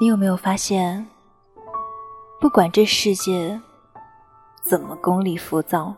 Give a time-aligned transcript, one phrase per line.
[0.00, 1.06] 你有没有发现，
[2.40, 3.60] 不管这世界
[4.62, 5.94] 怎么功利浮躁，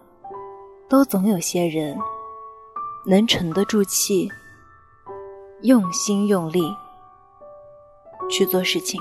[0.89, 1.99] 都总有些人
[3.07, 4.31] 能沉得住气，
[5.63, 6.71] 用心用力
[8.31, 9.01] 去做事情，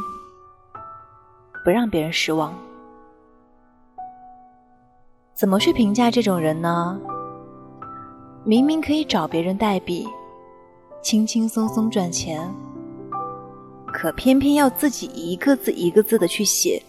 [1.64, 2.54] 不让别人失望。
[5.34, 6.98] 怎么去评价这种人呢？
[8.46, 10.08] 明明可以找别人代笔，
[11.02, 12.50] 轻轻松松赚钱。
[13.96, 16.84] 可偏偏要自己一个字一个字的去写，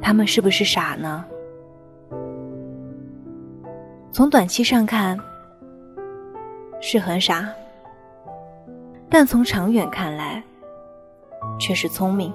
[0.00, 1.22] 他们是不是傻呢？
[4.10, 5.18] 从短期上看
[6.80, 7.46] 是很傻，
[9.10, 10.42] 但从长远看来
[11.60, 12.32] 却是聪明。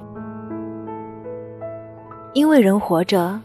[2.33, 3.41] 因为人活着，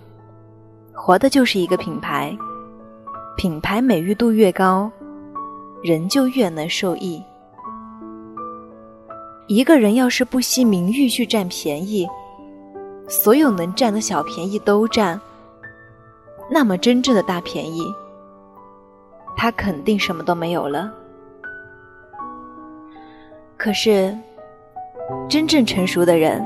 [0.93, 2.37] 活的就是一个品牌，
[3.39, 4.93] 品牌美誉度越高，
[5.83, 7.23] 人就越能受益。
[9.49, 12.07] 一个人要是不惜名誉去占便宜，
[13.09, 15.19] 所有能占的小便宜都占，
[16.51, 17.83] 那么真正的大便宜，
[19.35, 20.93] 他肯定什么都没有了。
[23.57, 24.15] 可是，
[25.31, 26.45] 真正成熟的人，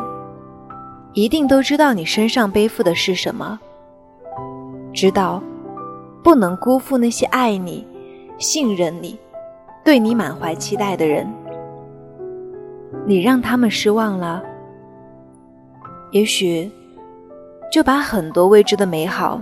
[1.12, 3.59] 一定都知道你身上背负的是什么，
[4.94, 5.42] 知道
[6.22, 7.84] 不能辜负那些爱你、
[8.39, 9.19] 信任你、
[9.84, 11.28] 对你满怀期待的人。
[13.05, 14.42] 你让他们失望了，
[16.12, 16.70] 也许
[17.70, 19.41] 就把很多未知的美好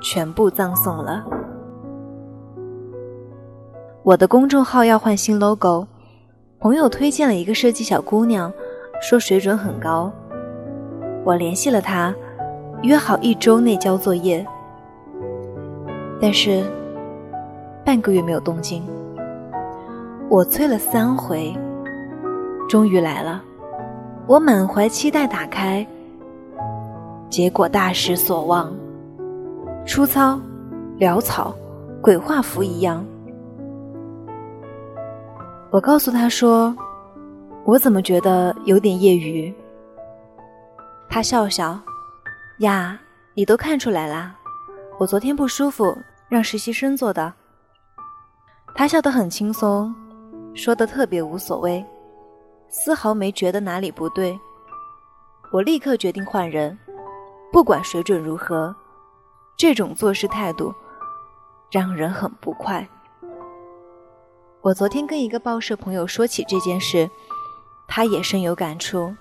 [0.00, 1.24] 全部葬送了。
[4.02, 5.86] 我的公众号要换新 logo，
[6.58, 8.50] 朋友推荐了一个设计小姑娘，
[9.02, 10.10] 说水准很高。
[11.24, 12.14] 我联系了她，
[12.82, 14.46] 约好一周内交作业，
[16.18, 16.64] 但是
[17.84, 18.82] 半个月没有动静。
[20.30, 21.54] 我催了三回。
[22.68, 23.42] 终于来了，
[24.26, 25.86] 我满怀期待打开，
[27.30, 28.70] 结果大失所望，
[29.86, 30.38] 粗糙、
[30.98, 31.56] 潦草、
[32.02, 33.02] 鬼画符一样。
[35.70, 36.76] 我告诉他说
[37.64, 39.52] ：“我怎么觉得有点业余？”
[41.08, 41.78] 他笑笑
[42.60, 42.98] ：“呀，
[43.32, 44.34] 你都看出来啦，
[44.98, 45.96] 我昨天不舒服，
[46.28, 47.32] 让实习生做的。”
[48.76, 49.94] 他笑得很轻松，
[50.54, 51.82] 说的特别无所谓。
[52.70, 54.38] 丝毫没觉得哪里不对，
[55.50, 56.78] 我立刻决定换人，
[57.50, 58.74] 不管水准如何，
[59.56, 60.74] 这种做事态度
[61.70, 62.86] 让人很不快。
[64.60, 67.08] 我昨天跟一个报社朋友说起这件事，
[67.86, 69.14] 他也深有感触。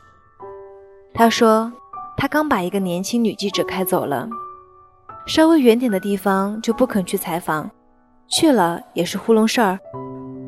[1.14, 1.72] 他说，
[2.18, 4.28] 他刚把一个年轻女记者开走了，
[5.26, 7.70] 稍微远点的地方就不肯去采访，
[8.28, 9.80] 去了也是糊弄事儿，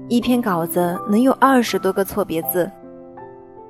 [0.10, 2.70] 一篇稿子能有二十多个错别字。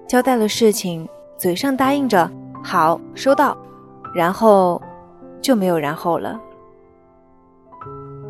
[0.09, 2.27] 交代了事情，嘴上答应着
[2.65, 3.55] “好，收到”，
[4.11, 4.81] 然后
[5.39, 6.41] 就没有然后了。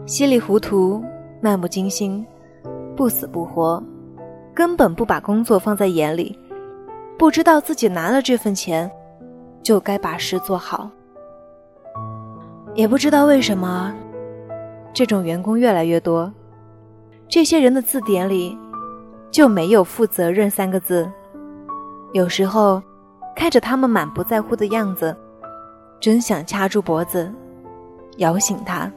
[0.06, 1.02] 稀里糊涂、
[1.40, 2.28] 漫不经心、
[2.98, 3.82] 不死不活，
[4.54, 6.38] 根本不把工作放在眼里，
[7.18, 8.92] 不知道自己拿了这份钱，
[9.64, 10.92] 就该把事做好。
[12.76, 13.96] 也不知道为什么，
[14.94, 16.30] 这种员工越来越多。
[17.30, 18.58] 这些人的字典里
[19.32, 21.10] 就没有“负责任”三个字。
[22.12, 22.82] 有时候，
[23.36, 25.16] 看着他们满不在乎的样子，
[26.00, 27.32] 真想掐住脖子，
[28.18, 28.92] 摇醒他。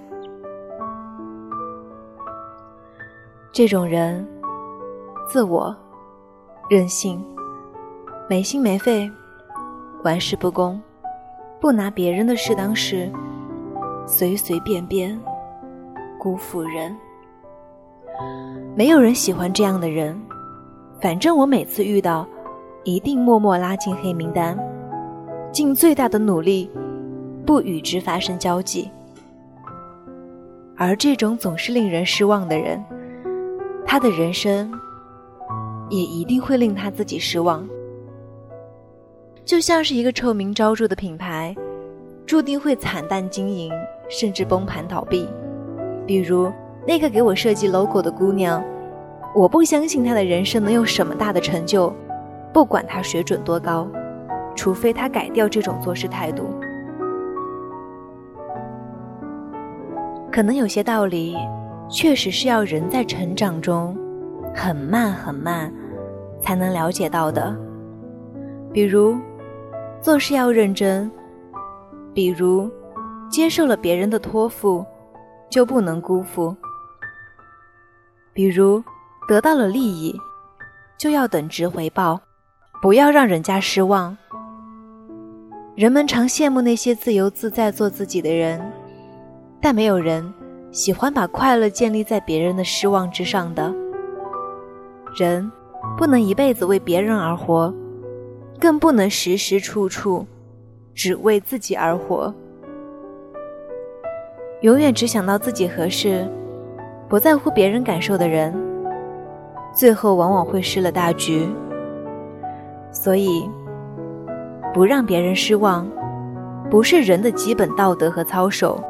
[3.53, 4.27] 这种人，
[5.28, 5.77] 自我、
[6.71, 7.22] 任性、
[8.31, 9.11] 没心没肺、
[10.03, 10.81] 玩世不恭、
[11.61, 13.12] 不拿别人的事当事、
[14.06, 15.21] 随随便便、
[16.19, 16.97] 辜负人，
[18.75, 20.19] 没有人喜欢这样的人。
[20.99, 22.27] 反正我每次遇到。
[22.84, 24.59] 一定默默拉进黑名单，
[25.53, 26.69] 尽最大的努力，
[27.47, 28.91] 不与之发生交际。
[30.76, 32.82] 而这种总是令人失望的人，
[33.86, 34.72] 他的人生
[35.89, 37.65] 也一定会令他自己失望。
[39.45, 41.54] 就像是一个臭名昭著的品牌，
[42.27, 43.72] 注定会惨淡经营，
[44.09, 45.28] 甚至崩盘倒闭。
[46.04, 46.51] 比如
[46.84, 48.60] 那个给我设计 logo 的姑娘，
[49.36, 51.95] 我不相信她的人生能有什么大的成就。
[52.53, 53.89] 不管他水准多高，
[54.54, 56.54] 除非他改掉这种做事态度。
[60.31, 61.37] 可能有些道理，
[61.91, 63.97] 确实是要人在成长中
[64.54, 65.72] 很慢很慢
[66.41, 67.57] 才能了解到的。
[68.72, 69.16] 比如，
[70.01, 71.10] 做事要认真；
[72.15, 72.71] 比如，
[73.31, 74.84] 接受了别人的托付，
[75.51, 76.55] 就不能辜负；
[78.33, 78.83] 比如，
[79.27, 80.15] 得到了利益。
[80.98, 82.21] 就要等值回报，
[82.83, 84.19] 不要让人家失望。
[85.77, 88.61] 人们常羡慕那些自由自在做自己的人，
[89.61, 90.34] 但没有人
[90.73, 93.73] 喜欢把快乐建立在别人的失望之上的。
[95.17, 95.49] 人
[95.97, 97.73] 不能一辈子为别人而活，
[98.59, 100.27] 更不能时时处处
[100.93, 102.34] 只为自己而活。
[104.63, 106.29] 永远只想到自己合适，
[107.09, 108.53] 不在乎别人感受的人，
[109.73, 111.49] 最后往往会失了大局。
[112.92, 113.50] 所以。
[114.74, 115.86] 不让别人失望，
[116.71, 118.83] 不是人的基本道德和操守，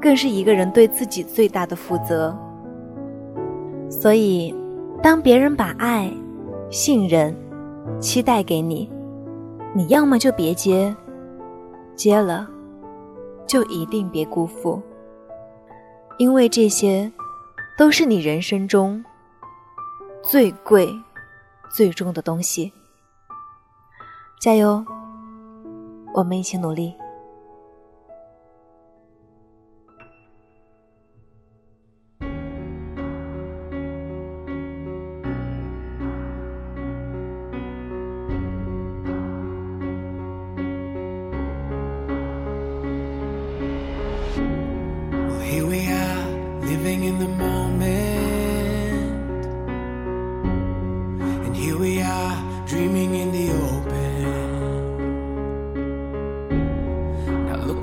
[0.00, 2.32] 更是一个人对自己最大的负责。
[3.90, 4.54] 所以，
[5.02, 6.08] 当别人把爱、
[6.70, 7.36] 信任、
[7.98, 8.88] 期待给你，
[9.74, 10.94] 你要么就别接，
[11.96, 12.48] 接了，
[13.48, 14.80] 就一定别辜负，
[16.18, 17.10] 因为这些，
[17.76, 19.04] 都是你人生中
[20.22, 20.88] 最贵、
[21.68, 22.72] 最重的东西。
[24.40, 24.84] 加油，
[26.12, 26.94] 我们一起努力。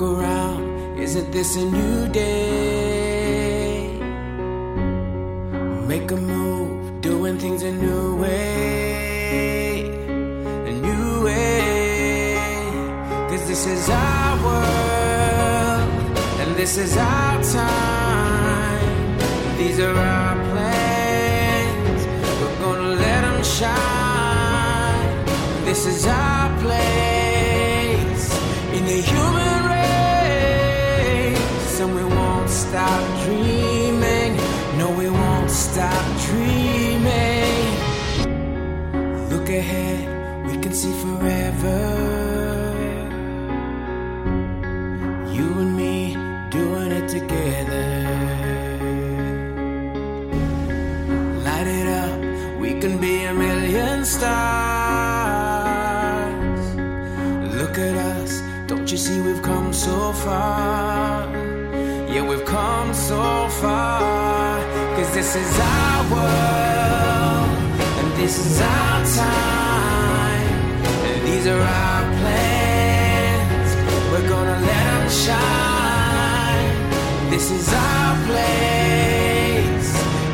[0.01, 3.99] Isn't this a new day?
[5.87, 9.85] Make a move, doing things a new way.
[10.65, 12.35] A new way.
[13.29, 15.89] Cause this is our world,
[16.41, 19.17] and this is our time.
[19.59, 22.01] These are our plans,
[22.41, 25.25] we're gonna let them shine.
[25.63, 28.27] This is our place
[28.73, 29.01] in the
[39.57, 41.79] ahead, we can see forever.
[45.35, 46.15] You and me
[46.49, 47.87] doing it together.
[51.45, 52.19] Light it up,
[52.59, 54.31] we can be a million stars.
[57.55, 61.27] Look at us, don't you see we've come so far?
[62.13, 64.59] Yeah, we've come so far.
[64.95, 67.20] Cause this is our world,
[68.21, 70.47] this is our time,
[71.09, 73.69] and these are our plans.
[74.11, 76.69] We're gonna let them shine.
[77.31, 79.89] This is our place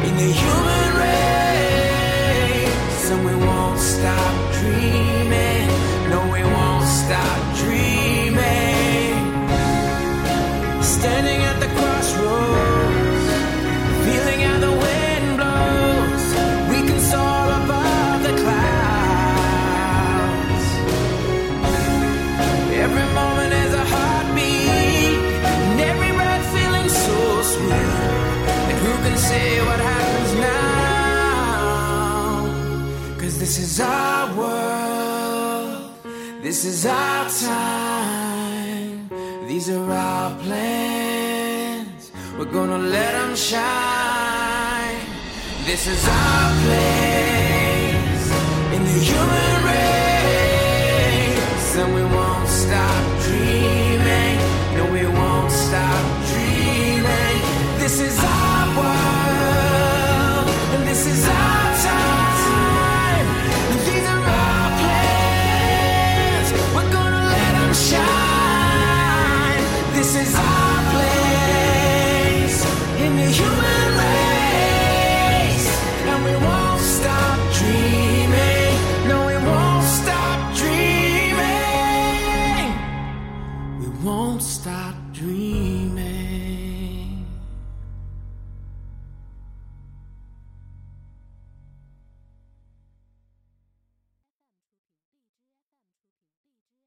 [0.07, 1.89] in the human race,
[3.10, 5.46] and we won't stop dreaming.
[36.48, 39.10] This is our time.
[39.50, 42.10] These are our plans.
[42.38, 45.01] We're gonna let them shine.
[45.66, 48.32] This is our place
[48.75, 49.66] in the human race.